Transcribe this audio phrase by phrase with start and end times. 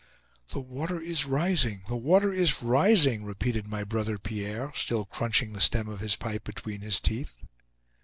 [0.49, 5.61] "The water is rising; the water is rising!" repeated my brother Pierre, still crunching the
[5.61, 7.43] stem of his pipe between his teeth.